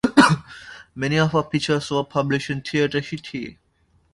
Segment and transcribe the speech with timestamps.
[0.95, 3.57] Many of her pictures were published in "Theater heute".